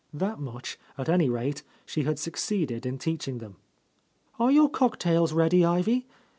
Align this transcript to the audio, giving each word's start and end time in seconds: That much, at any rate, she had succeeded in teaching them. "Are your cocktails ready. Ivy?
That 0.11 0.39
much, 0.39 0.79
at 0.97 1.09
any 1.09 1.29
rate, 1.29 1.61
she 1.85 2.05
had 2.05 2.17
succeeded 2.17 2.87
in 2.87 2.97
teaching 2.97 3.37
them. 3.37 3.57
"Are 4.39 4.49
your 4.51 4.67
cocktails 4.67 5.31
ready. 5.31 5.63
Ivy? 5.63 6.07